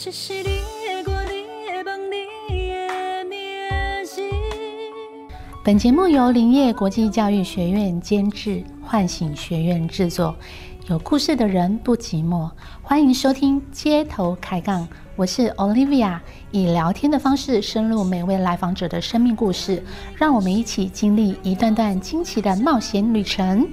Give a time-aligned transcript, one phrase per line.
[0.00, 2.00] 这是你的歌，你的梦，
[2.48, 4.22] 你的名字。
[5.64, 10.36] 本节目由林业国际教育学院监制，唤醒学院制作。
[10.86, 12.48] 有故事的人不寂寞，
[12.80, 14.86] 欢迎收听街头开杠。
[15.16, 16.20] 我是 Olivia，
[16.52, 19.82] 以聊天的方式深入每位来访者的生命故事，
[20.14, 23.68] 让我们一起经历一段段惊奇的冒险旅程。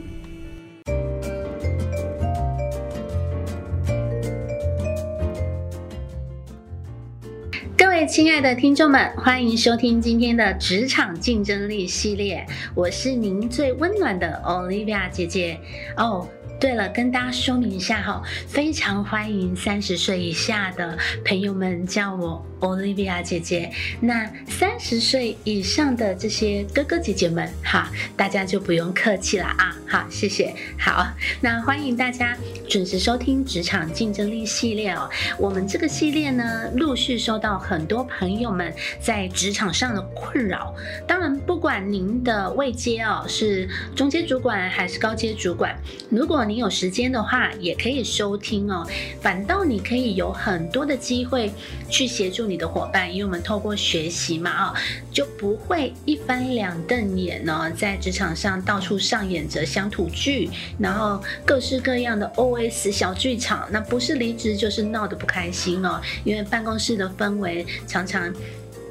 [8.08, 12.46] 亲爱的听众们，欢迎收听今天的职场竞争力系列，
[12.76, 15.60] 我是您最温暖的 Olivia 姐姐
[15.98, 16.28] 哦。
[16.60, 23.72] 对了，跟大家说明一下哈，非常欢迎三十岁以下的朋友们叫我 Olivia 姐姐。
[24.00, 29.76] 那三十岁以上的这些哥哥姐姐们，哈，大家就不用客气了啊。
[29.88, 30.56] 好，谢谢。
[30.80, 31.06] 好，
[31.42, 32.36] 那欢迎大家
[32.70, 35.10] 准时收听职场竞争力系列哦。
[35.38, 40.74] 我们这个系列呢，陆续收到很多朋友们在职场上的困扰。
[41.06, 45.78] 当然，不管您的位阶哦是中阶主管还是高阶主管，
[46.10, 48.88] 如果你有时间的话，也可以收听哦。
[49.20, 51.52] 反倒你可以有很多的机会
[51.90, 54.74] 去协助你的伙伴，因为我们透过学习嘛，啊，
[55.12, 63.68] 就不会一翻两瞪眼呢，在职场上到处上演着乡土剧，然后各式各样的 OS 小剧场。
[63.72, 68.34] 那不是离职就是闹得不开心哦，因为办公室的氛围常常。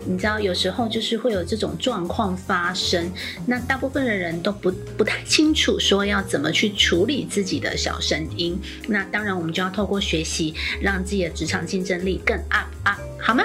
[0.07, 3.11] 你知道，有时候就是会有这种状况发生，
[3.47, 8.59] 那大部分的人都不不太清楚说要怎么去处理自己的小声音。
[8.89, 13.45] 那当然，我们就要透过学习，让自己的职场竞争力更 up up，好吗？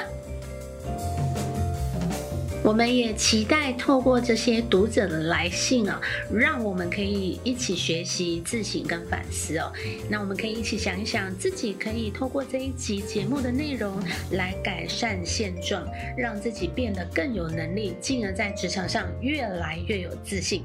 [2.69, 5.99] 我们也期待透过这些读者的来信啊，
[6.31, 9.73] 让我们可以一起学习、自省跟反思哦。
[10.07, 13.99] 那我们可以一起想一想，自己可以透过这一集节目的内容
[14.33, 15.83] 来改善现状，
[16.15, 20.63] 让自己变得更有能力，进而在职场上越来越有自信。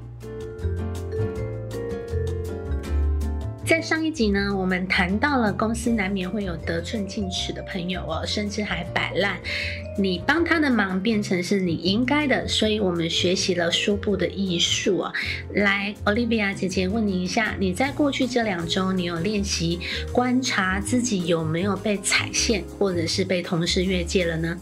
[3.66, 9.38] 在上一集呢，我们谈到了公司难免会有得寸进尺的朋友哦，甚至还摆烂。
[9.98, 15.12] 你帮他的忙变成是你应该的，所以我们学习了说不的艺术哦。
[15.54, 19.80] 来，Olivia 姐姐问你一下，你在过去这两周，你有练习
[20.12, 24.58] 观察自己有没有被踩线，或者是被同事越界了呢？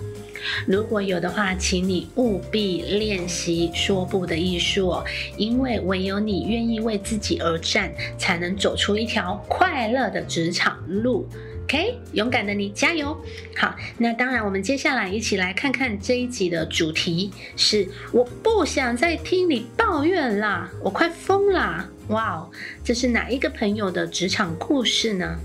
[0.67, 5.05] 如果有的话，请你务必练习说不的艺术哦，
[5.37, 11.29] 因为唯有你愿意为自己而战，才能走出一条快乐的职场路。
[11.65, 13.17] OK，勇敢的你，加油！
[13.57, 21.89] 好，那当然，我们接下来一起来看看这一集的主题是：我不想再听你抱怨啦，我快疯啦！
[22.09, 22.51] 哇哦，
[22.85, 25.39] 这是哪一个朋友的职场故事呢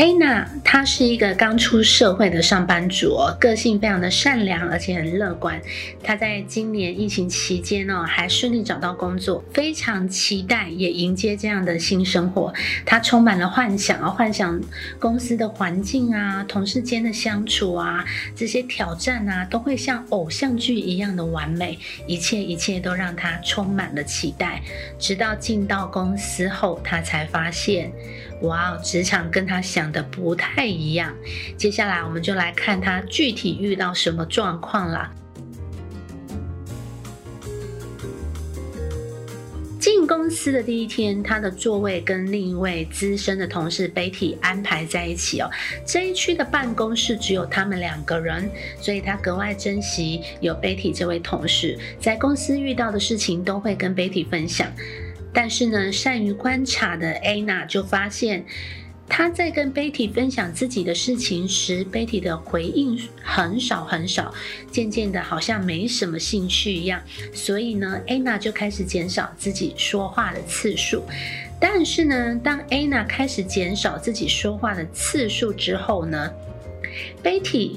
[0.00, 5.60] ？Anna，她是一个刚出社会的上班族，个性非常的善良，而且很乐观。
[6.02, 12.50] 她在今年疫情期间呢，还顺利找到工作，非常期待也迎接这样的新生活。
[12.86, 14.58] 她充满了幻想啊，幻想
[14.98, 18.02] 公司的环境啊，同事间的相处啊，
[18.34, 24.62] 这些挑战啊，都会像偶像剧一样的完美，一切一切都让她充满了期待。
[24.98, 27.92] 直到进到公司后，她才发现。
[28.42, 31.14] 哇哦，职场跟他想的不太一样。
[31.56, 35.12] 接下来我们就来看他具体遇到什么状况啦。
[39.78, 45.48] 进公司的第一天，他的座位跟另一位资深的同事 Betty 安排在一起哦。
[45.86, 54.70] 这一区的办公室只有他们两个人，所以他格外珍惜有 Betty 这位同事，在公司遇到的事情都会跟 Betty 分享。
[55.32, 58.44] 但是呢，善于观察的 Anna 就发现，
[59.08, 64.34] 她在跟 Betty 分享自己的事情时，Betty 的回应很少很少，
[64.70, 67.00] 渐渐的好像没什么兴趣一样。
[67.32, 71.04] 所以呢，Anna 就开始减少自己说话的次数。
[71.60, 76.30] 但是呢，当 Anna 开始减少自己说话的次数之后呢
[77.22, 77.76] ，Betty。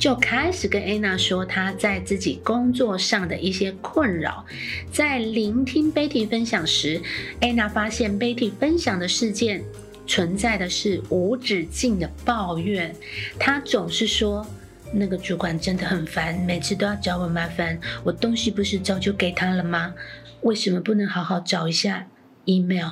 [0.00, 4.46] 就开始跟 Anna 说他在自己工作上的一些困扰。
[4.90, 7.02] 在聆听 Betty 分享时
[7.42, 9.62] ，Anna 发现 Betty 分享的事件
[10.06, 12.96] 存在的是无止境的抱怨。
[13.38, 14.46] 她总是说
[14.90, 17.78] 那个主管真的很烦，每次都要找我麻烦。
[18.02, 19.92] 我东西不是早就给他了吗？
[20.40, 22.06] 为什么不能好好找一下
[22.46, 22.88] email？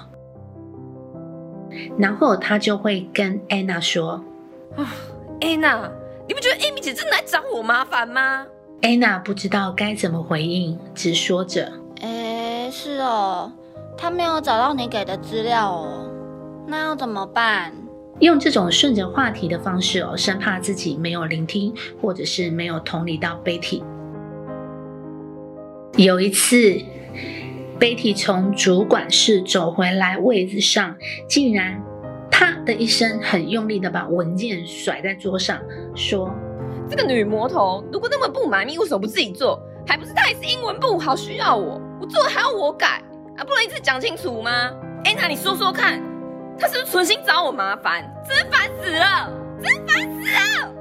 [1.99, 4.23] 然后他就会跟 Anna 说
[4.77, 4.95] ：“啊
[5.41, 5.91] ，Anna。”
[6.29, 8.47] 你不觉得 Amy 姐真的来找我麻烦吗
[8.83, 11.73] ？Anna 不知道该怎么回应，只说着
[12.03, 13.51] ：“哎，是哦，
[13.97, 16.11] 他没有找到你给的资料哦，
[16.67, 17.73] 那要怎么办？”
[18.21, 21.73] 用这种顺着话题的方式哦，生怕自己没有聆听，
[22.03, 23.83] 或者是没有同理到 Betty。
[25.97, 26.79] 有一次
[27.81, 30.97] ，Betty 从主管室走回来，位子上
[31.27, 31.83] 竟然
[32.31, 35.59] 啪的一声，很用力的把文件甩在桌上，
[35.95, 36.31] 说
[36.89, 39.61] 这个女魔头如果那么不满意，为什么不自己做？
[39.87, 43.03] 还不是她也是英文不好，需要我，我做了还要我改
[43.37, 43.45] 啊？
[43.45, 44.71] 不能一次讲清楚吗？
[45.05, 46.03] 安娜你说说看，
[46.59, 48.03] 她是不是存心找我麻烦？
[48.29, 49.33] 真烦死了，
[49.63, 50.78] 真，烦死了！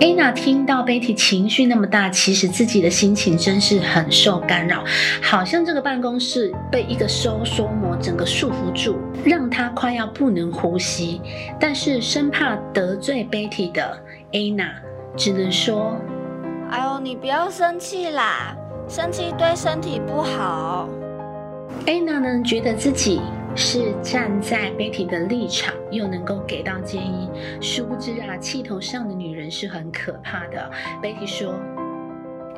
[0.00, 4.82] 安娜听到 Betty 情绪那么大，其实自己的心情真是很受干扰，
[5.22, 11.20] 好像这个办公室被一个收缩膜整个束缚住，让她快要不能呼吸。
[11.60, 13.96] 但是生怕得罪 Betty 的
[14.32, 14.72] 安娜，
[15.16, 15.96] 只能说。
[16.70, 18.56] 哎呦，你不要生气啦，
[18.88, 20.88] 生气对身体不好。
[21.86, 23.20] 安娜呢，觉得自己
[23.54, 27.30] 是站在 Betty 的立场，又能够给到建议。
[27.60, 30.70] 殊不知啊，气头上的女人是很可怕的。
[31.02, 31.52] Betty 说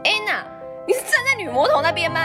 [0.05, 0.45] ：“Anna，，
[0.87, 2.21] 你是站在女魔头那边吗？”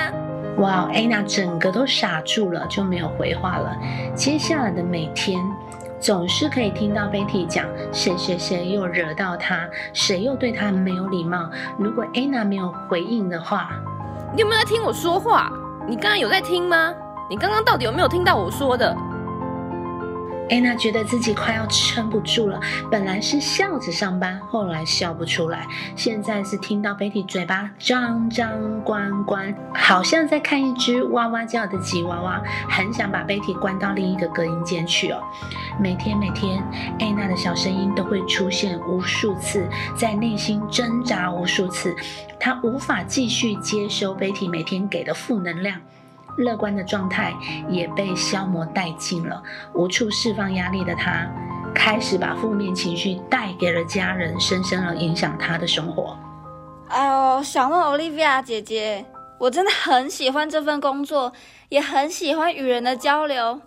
[0.60, 3.76] 哇，，Anna 整个都傻住了，就没有回话了。
[4.16, 5.40] 接下来的每天。
[6.02, 11.50] 总是可以听到 Betty 讲谁谁谁又惹到他，谁又对他没有礼貌。
[11.78, 13.70] 如果 Anna 没有回应的话，
[14.34, 15.52] 你有没有在听我说话？
[15.86, 16.96] 你刚刚有在听吗？
[17.30, 18.98] 你刚刚到底有没有听到我说的？
[20.50, 22.60] 安娜觉得自己快要撑不住了。
[22.90, 28.50] 本来是笑着上班，后来笑不出来，现在是听到 Betty 嘴巴张张
[28.84, 35.22] 关关，好像在看一只哇哇叫的吉娃娃，很想把 Betty 关到另一个隔音间去哦。
[35.80, 36.64] 每天每天，
[37.00, 41.96] 安娜的小声音都会出现无数次，在内心挣扎无数次，
[42.40, 45.80] 她无法继续接收 Betty 每天给的负能量。
[46.40, 47.34] 乐观的状态
[47.70, 49.44] 也被消磨殆尽了，
[49.74, 51.30] 无处释放压力的他，
[51.76, 56.18] 开始把负面情绪带给了家人，深深的影响他的生活。
[56.88, 59.06] 哎呦，小梦 Olivia 姐姐，
[59.38, 61.34] 我真的很喜欢这份工作，
[61.68, 63.62] 也很喜欢与人的交流，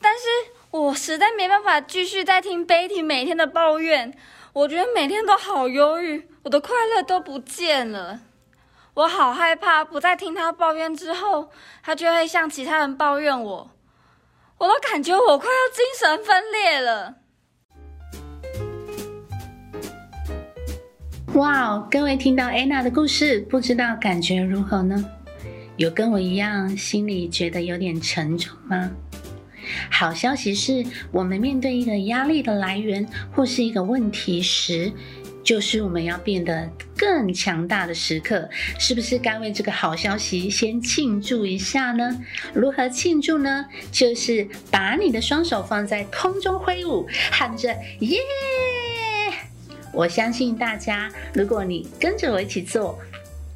[0.00, 0.20] 但是
[0.70, 4.14] 我实在没办法继续再听 Betty 每天的抱怨，
[4.52, 8.20] 我觉得每天都好忧郁，我的快乐都不见了。
[8.98, 11.50] 我好害怕，不再听他抱怨之后，
[11.84, 13.70] 他就会向其他人抱怨我。
[14.58, 17.14] 我都感觉我快要精神分裂了。
[21.34, 25.04] 哇哦，各位听到安娜的故事，不知道感觉如何呢？
[25.76, 28.90] 有跟我一样心里觉得有点沉重吗？
[29.92, 34.90] 好消息是，我们面对一个压力的来源或是一个问题时。
[35.48, 42.20] 就是我们要变得更强大的时刻，是不是该为这个好消息先庆祝一下呢？
[42.52, 43.64] 如何庆祝呢？
[43.90, 48.18] 就是把你的双手放在空中挥舞，喊着耶！
[49.94, 52.98] 我相信大家，如果你跟着我一起做，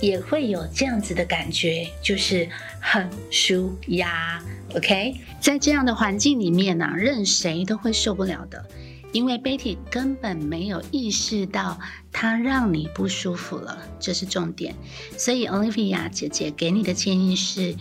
[0.01, 2.49] 也会有这样子的感觉，就是
[2.81, 4.43] 很舒压。
[4.75, 8.65] OK，在这样的环境里面呢，任谁都会受不了的。
[9.13, 11.79] 因为 Betty 根本没有意识到
[12.11, 14.75] 他让你不舒服了，这是重点。
[15.17, 17.77] 所以 Olivia 姐姐给你的建议是：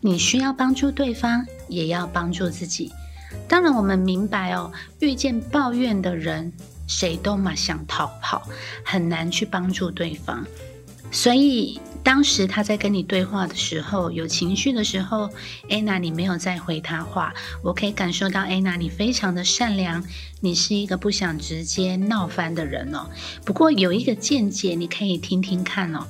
[0.00, 2.92] 你需要帮助对方，也要帮助自己。
[3.48, 6.52] 当然，我们明白哦，遇见抱怨的人，
[6.86, 8.48] 谁都嘛想逃跑，
[8.84, 10.46] 很难去帮助对方。
[11.10, 11.80] 所以。
[12.06, 15.28] 当时他在跟你对话的时候，有情绪的时候，
[15.68, 17.34] 安娜你没有再回他话，
[17.64, 20.04] 我可以感受到安娜你非常的善良，
[20.38, 23.10] 你是一个不想直接闹翻的人哦。
[23.44, 26.06] 不过有一个见解你可以听听看哦，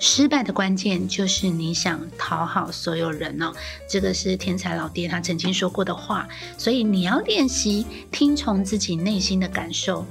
[0.00, 3.52] 失败的关键就是你想讨好所有人哦，
[3.88, 10.04] 这个是天才老爹他曾经说过的话，所以你要练习听从自己内心的感受。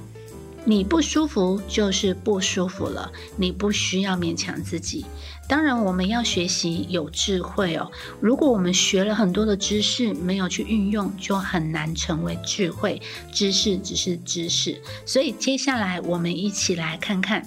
[0.64, 5.06] 你不舒服就是不舒服了，你不需要勉强自己。
[5.48, 7.90] 当然，我们要学习有智慧哦。
[8.20, 13.02] 如果我们学了很多的知识，没有去运用，就很难成为智慧。
[13.32, 17.44] 知识只是知识，所以接下来我们一起来看看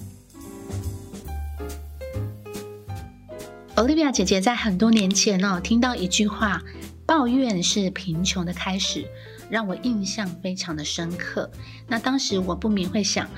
[3.76, 6.62] ，Olivia 姐姐在很多年前哦，听到一句话：
[7.06, 9.06] 抱怨是贫穷的开始。
[9.54, 11.48] 让我印象非常的深刻。
[11.86, 13.30] 那当时我不免会想，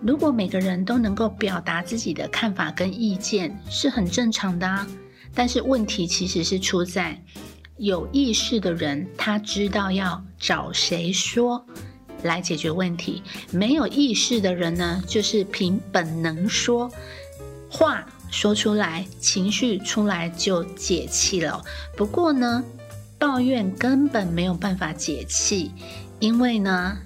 [0.00, 4.84] 如果每个人都能够表达自己的看法跟意见，是很正常的啊。
[5.32, 7.22] 但是问题其实是出在
[7.76, 11.64] 有意识的人，他知道要找谁说
[12.24, 16.90] 来解决问题；没有意识的人呢，就是凭本能说
[17.70, 21.62] 话说出来，情绪出来就解气了。
[21.96, 22.64] 不过呢。
[23.22, 25.70] 抱怨根本没有办法解气，
[26.18, 26.98] 因为呢，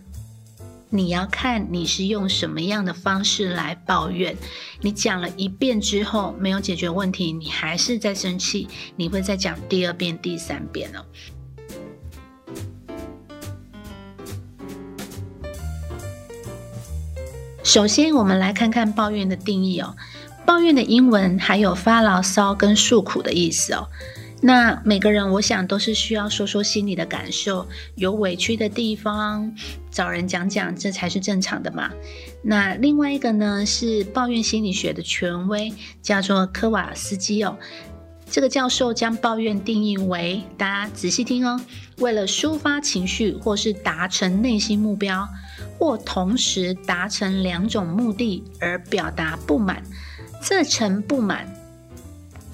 [0.88, 4.34] 你要看你是用什么样的方式来抱怨。
[4.80, 11.04] 你讲了一遍之后没有解决问题，你还是在生气，你会再讲第二遍、第三遍哦。
[17.62, 19.94] 首先，我们来看看抱怨的定义哦。
[20.46, 23.90] 抱怨的英文还有发牢骚跟诉苦的意思哦。
[24.42, 29.50] 那每个人，我想都是需要说说心里的感受，有委屈的地方
[29.90, 31.90] 找人讲讲，这才是正常的嘛。
[32.42, 37.56] 那另外一个呢，是抱怨心理学的权威，叫做科瓦斯基哦。
[38.28, 41.60] 这个教授将抱怨定义为，大家仔细听哦，
[41.98, 45.26] 为了抒发情绪或是达成内心目标，
[45.78, 49.82] 或同时达成两种目的而表达不满。
[50.42, 51.48] 这层不满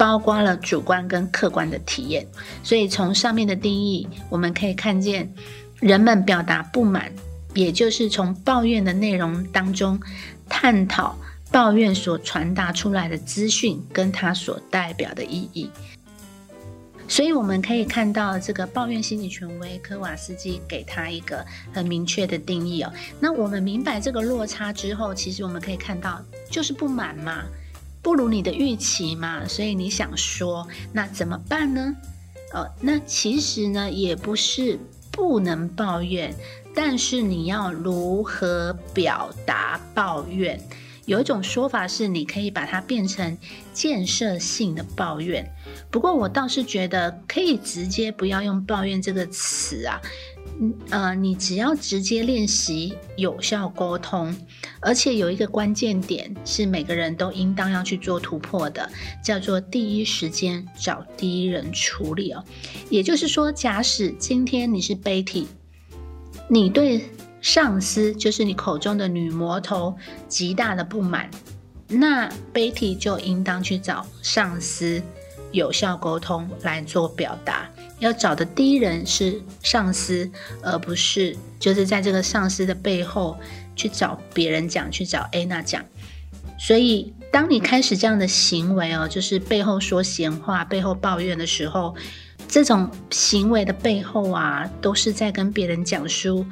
[0.03, 2.27] 包括了主观跟客观的体验，
[2.61, 5.33] 所以从上面的定义，我们可以看见，
[5.79, 7.09] 人们表达不满，
[7.53, 9.97] 也就是从抱怨的内容当中
[10.49, 11.17] 探讨
[11.53, 15.69] 抱怨所传达出来的资讯跟它所代表的意义。
[17.07, 22.91] 所以我们可以看到，这个抱怨心理权威科瓦斯基给他一个很明确的定义哦。
[23.21, 27.45] 那我们明白这个落差之后，其实我们可以看到，就是不满嘛。
[28.03, 31.95] 不如你的预期嘛，所以你想说，那怎么办呢？
[32.53, 34.77] 哦，那其实呢也不是
[35.09, 36.35] 不能抱怨，
[36.75, 40.61] 但是你要如何表达抱怨？
[41.05, 43.37] 有一种说法是，你可以把它变成
[43.73, 45.45] 建设性的抱怨。
[45.89, 49.99] 不过我倒是觉得可以直接不要用抱怨这个词啊。
[50.59, 54.35] 嗯呃，你只要直接练习有效沟通，
[54.79, 58.87] 而且有一个关键点是每个人都应当要去做突破的，
[59.23, 62.43] 叫做第一时间找第一人处理哦。
[62.89, 65.47] 也就是说，假使今天你是 Betty，
[66.47, 67.09] 你对
[67.41, 71.29] 上司就是你口中的女魔头极大的不满，
[71.87, 75.01] 那 Betty 就应当去找上司
[75.51, 77.69] 有效沟通来做表达。
[77.99, 80.29] 要找的第一人是上司，
[80.61, 83.37] 而不是就是在这个上司的背后
[83.75, 85.83] 去找别人讲，去找 A 娜讲。
[86.59, 91.95] 所以，当你开始这样的行为哦，就是背后说闲话、背后抱怨的时候，
[92.47, 96.45] 这种行为的背后啊，都是在跟别人讲述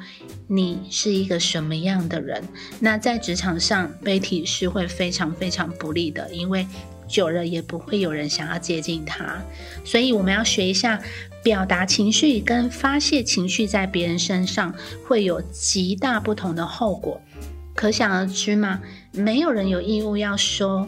[0.48, 2.42] 你是一个什么样的人。
[2.80, 6.66] 那在职场上，Betty 是会非常非常不利的，因为
[7.08, 9.40] 久了也不会有人想要接近他。
[9.84, 11.00] 所以，我们要学一下。
[11.42, 14.74] 表达情绪跟发泄情绪在别人身上
[15.06, 17.20] 会有极大不同的后果，
[17.74, 18.80] 可想而知嘛。
[19.12, 20.86] 没有人有义务要收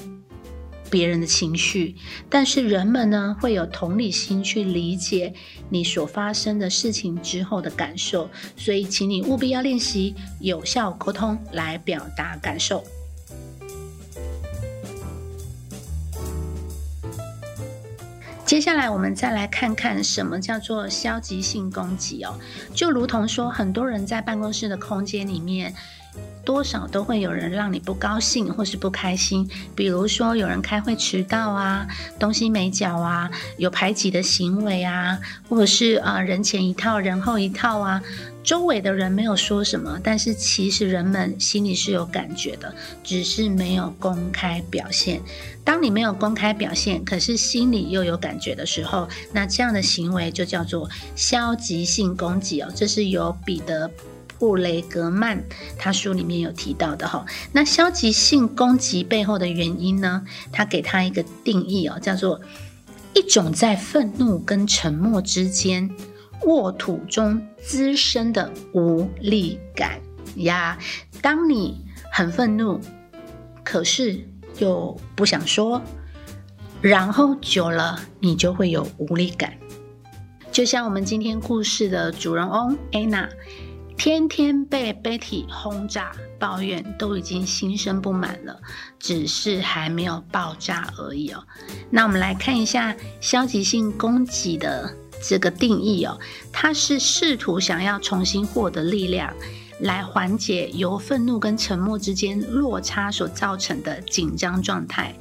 [0.88, 1.96] 别人的情绪，
[2.30, 5.34] 但是人们呢会有同理心去理解
[5.68, 12.84] 你所发生的事情之后的感受，所以请你务必要练习有效沟通来表达感受。
[18.46, 22.38] 接下来，我们再来看看什么叫做消极性攻击哦。
[22.74, 25.74] 就如同说，很多人在办公室的空间里面，
[26.44, 29.48] 多少都会有人让你不高兴或是不开心。
[29.74, 31.86] 比如说，有人开会迟到啊，
[32.18, 38.02] 东西没缴啊，有排挤的行为啊，或者是啊人前一套人后一套啊。
[38.44, 45.18] 周围的人没有说什么，但是其实人们心里是有感觉的，只是没有公开表现。
[45.64, 52.70] 当你没有公开表现，可是心里又有感觉的时候，那这样的行为就叫做消极性攻击哦。
[52.76, 53.88] 这是由彼得·
[54.38, 55.44] 布雷格曼
[55.78, 57.24] 他书里面有提到的哈。
[57.52, 60.24] 那消极性攻击背后的原因呢？
[60.52, 62.40] 他给他一个定义哦，叫做
[63.14, 65.90] 一种在愤怒跟沉默之间。
[66.46, 69.98] 沃土中滋生的无力感
[70.36, 70.76] 呀，
[71.22, 71.80] 当你
[72.12, 72.78] 很愤怒，
[73.62, 75.80] 可是又不想说，
[76.82, 79.54] 然后久了你就会有无力感。
[80.52, 83.28] 就像我们今天故事的主人翁 Anna，
[83.96, 88.60] 天天被 Betty 轰炸、抱怨，都已经心生不满了，
[88.98, 91.42] 只是还没有爆炸而已哦。
[91.90, 94.94] 那我们来看一下消极性攻击的。
[95.26, 96.20] 这个定义哦，
[96.52, 99.32] 它是试图想要重新获得力量，
[99.80, 105.14] 来缓解由愤怒跟沉默之间落差所造成的紧张状态。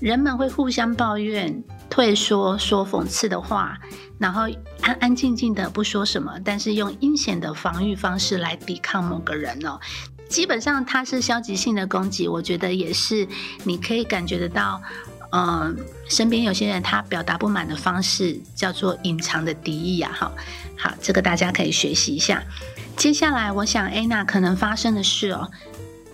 [0.00, 3.78] 人们会互相抱怨、退缩、说讽刺的话，
[4.18, 4.48] 然后
[4.86, 9.80] 安安静静的不说什么，但是用阴险的防御方式来抵抗某个人哦。
[10.28, 13.26] 基本上它是消极性的攻击，我觉得也是
[13.64, 14.80] 你可以感觉得到。
[15.30, 15.74] 呃，
[16.08, 20.32] 身边有些人他表达不满的方式叫做隐藏的敌意啊，哈，
[20.78, 22.40] 好，这个大家可以学习一下。
[22.96, 25.50] 接下来，我想 Anna 可能发生的事哦，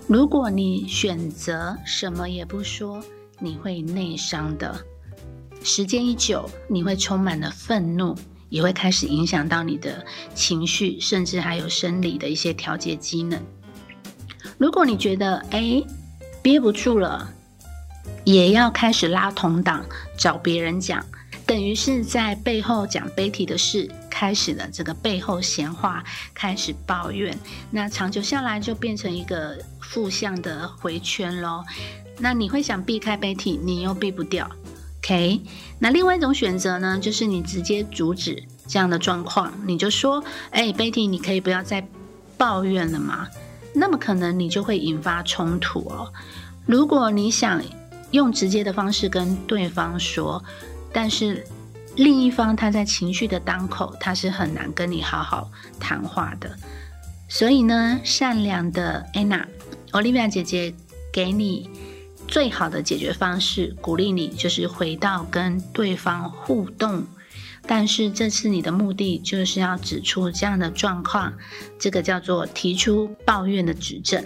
[0.06, 3.04] 如果你选择什么也不说，
[3.38, 4.82] 你会内伤的。
[5.62, 8.16] 时间一久，你会充满了愤怒，
[8.52, 10.04] 也会开始影响到你的
[10.34, 13.40] 情绪，甚至还有生理的一些调节机能。
[14.58, 15.82] 如果你觉得哎
[16.42, 17.32] 憋不住了，
[18.24, 19.82] 也要开始拉同党
[20.18, 21.02] 找别人讲，
[21.46, 26.04] 等于是在背后讲 Betty 的事，开始了这个背后闲话，
[26.34, 27.34] 开始抱怨，
[27.70, 31.64] 那长久下来就变成一个负向的回圈喽。
[32.18, 34.46] 那你会想避开 Betty，你又避不掉。
[35.04, 35.40] OK，
[35.80, 41.84] 那另外一种选择呢，就是你直接阻止这样的状况，你就说：“哎，Betty，你可以不要再
[42.38, 43.26] 抱怨了吗？”
[43.74, 46.12] 那么可能你就会引发冲突哦。
[46.66, 47.60] 如果你想
[48.12, 50.40] 用直接的方式跟对方说，
[50.92, 51.44] 但是
[51.96, 56.48] 另一方他在情绪的当口，他是很难跟你好好谈话的。
[57.28, 60.72] 所以呢，善良的 Anna，Olivia 姐姐
[61.12, 61.68] 给你
[62.32, 67.04] 最好的解决方式，鼓励你就是回到跟对方互动。
[67.66, 71.34] 但是这次你的目的就是要指出这样的状况，
[71.78, 74.24] 这个叫做提出抱怨的指证。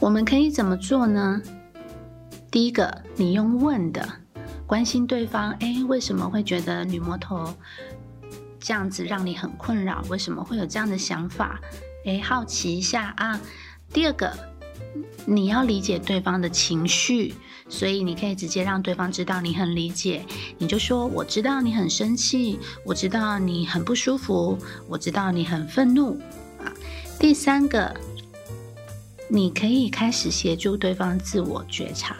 [0.00, 1.40] 我们可以怎么做呢？
[2.50, 4.06] 第一个，你用问的，
[4.66, 7.54] 关心对方，哎，为什么会觉得女魔头
[8.60, 10.04] 这样子让你很困扰？
[10.10, 11.58] 为什么会有这样的想法？
[12.04, 13.40] 哎，好奇一下啊。
[13.94, 14.32] 第二个，
[15.24, 17.34] 你要理解对方的情绪。
[17.68, 20.26] 所以你可以直接让对方知道你很理解，
[20.58, 26.20] 你就说我知道你很生气，我知道你很不舒服，我知道你很愤怒
[26.58, 26.68] 啊。
[27.18, 27.94] 第三个，
[29.26, 32.14] 你可以开始协助对方自我觉察，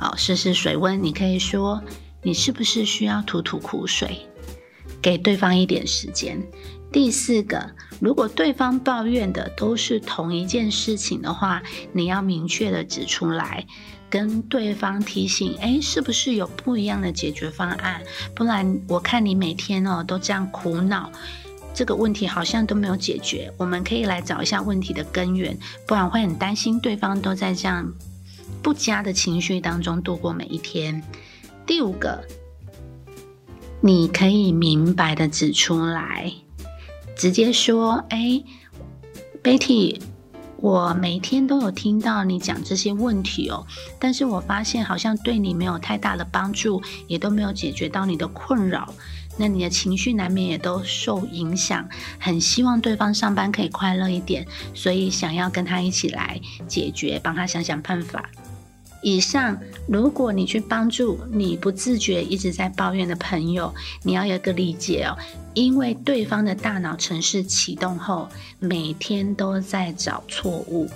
[0.00, 1.00] 哦，试试水温。
[1.00, 1.80] 你可以说
[2.22, 4.26] 你是不是需要吐吐苦水，
[5.00, 6.42] 给对方一点时间。
[6.94, 11.60] 第四个，如果对方抱怨的都是同一件事情的话，
[11.92, 13.66] 你要明确的指出来。
[14.08, 18.00] 跟对方提醒，哎，是不是有不一样的解决方案？
[18.32, 21.10] 不然我看你每天哦都这样苦恼，
[21.74, 23.52] 这个问题好像都没有解决。
[23.56, 27.92] 我们可以来找一下问题的根源，不然会很担心对方都在这样
[28.62, 31.02] 不佳的情绪当中度过每一天。
[31.66, 32.22] 第五个，
[33.80, 36.32] 你可以明白的指出来，
[37.16, 38.42] 直接说，哎
[39.42, 40.00] ，Betty。
[40.58, 43.66] 我每天都有听到你讲这些问题哦，
[43.98, 48.94] 但是我发现好像对你没有太大的帮助，也都没有解决到你的困扰，
[49.36, 51.86] 那你的情绪难免也都受影响。
[52.18, 58.30] 很希望对方上班可以快乐一点，所以想要跟他一起来解决，帮他想想办法。
[59.04, 65.14] 以上，如果你去帮助你不自觉一直在抱怨的朋友，你要有个理解哦，
[65.52, 68.26] 因为对方的大脑程式启动后，
[68.58, 70.88] 每天都在找错误，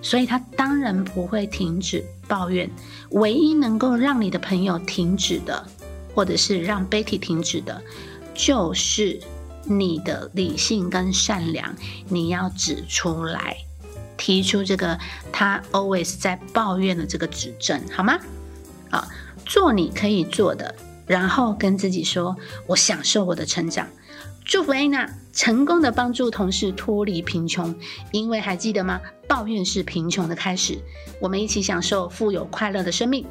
[0.00, 2.70] 所以他当然不会停止抱怨。
[3.10, 5.62] 唯一能够让你的朋友停止的，
[6.14, 7.82] 或者是让 Betty 停止的，
[8.32, 9.20] 就是
[9.64, 11.76] 你的理性跟善良，
[12.08, 13.58] 你要指出来。
[14.16, 14.98] 提出这个
[15.32, 18.18] 他 always 在抱怨的这个指证，好吗？
[18.90, 19.08] 啊，
[19.44, 20.74] 做你可以做的，
[21.06, 22.36] 然后跟自己说
[22.68, 23.86] ：“我享受我的成长。”
[24.44, 27.74] 祝福 Anna 成功的帮助同事脱离贫穷，
[28.10, 29.00] 因为还记得吗？
[29.28, 30.78] 抱怨是贫穷的开始。
[31.20, 33.24] 我们一起享受富有快乐的生命。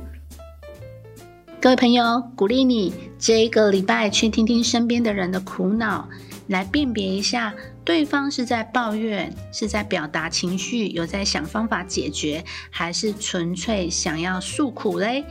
[1.62, 6.10] 各位朋友，鼓励你这个礼拜去听听身边的人的苦恼。
[6.48, 15.26] 来辨别一下，对方是在抱怨，是在表达情绪，有在想方法解决，还是纯粹想要诉苦嘞？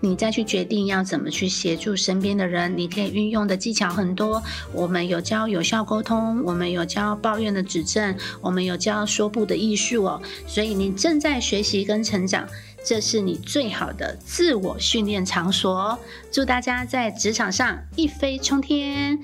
[0.00, 2.78] 你再去决定要怎么去协助身边的人。
[2.78, 4.40] 你可以运用的技巧很多，
[4.72, 10.22] 我们有教有效沟通，我们有教抱怨的指正，我们有教说不的艺术哦。
[10.46, 12.48] 所以你正在学习跟成长，
[12.84, 15.98] 这是你最好的自我训练场所。
[16.30, 19.18] 祝大家在职场上一飞冲天！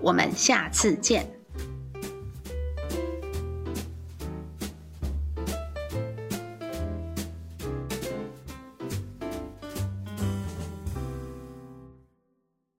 [0.00, 1.39] 我们下次见。